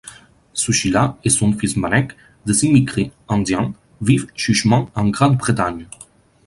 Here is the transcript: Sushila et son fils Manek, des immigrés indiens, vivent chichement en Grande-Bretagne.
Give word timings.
Sushila 0.55 1.19
et 1.23 1.29
son 1.29 1.53
fils 1.53 1.77
Manek, 1.77 2.13
des 2.47 2.65
immigrés 2.65 3.11
indiens, 3.29 3.71
vivent 4.01 4.31
chichement 4.33 4.89
en 4.95 5.07
Grande-Bretagne. 5.09 5.85